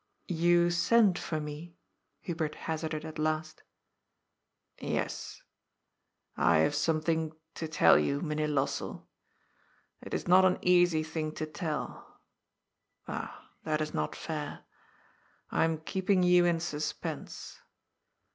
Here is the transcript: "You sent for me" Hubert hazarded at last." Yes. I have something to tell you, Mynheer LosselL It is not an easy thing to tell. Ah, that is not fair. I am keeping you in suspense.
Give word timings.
"You 0.49 0.71
sent 0.71 1.19
for 1.19 1.39
me" 1.39 1.75
Hubert 2.21 2.55
hazarded 2.55 3.05
at 3.05 3.19
last." 3.19 3.61
Yes. 4.79 5.43
I 6.35 6.55
have 6.65 6.73
something 6.73 7.33
to 7.53 7.67
tell 7.67 7.99
you, 7.99 8.19
Mynheer 8.19 8.47
LosselL 8.47 9.07
It 10.01 10.15
is 10.15 10.27
not 10.27 10.43
an 10.43 10.57
easy 10.63 11.03
thing 11.03 11.33
to 11.33 11.45
tell. 11.45 12.19
Ah, 13.07 13.51
that 13.63 13.79
is 13.79 13.93
not 13.93 14.15
fair. 14.15 14.63
I 15.51 15.65
am 15.65 15.77
keeping 15.77 16.23
you 16.23 16.45
in 16.45 16.59
suspense. 16.61 17.59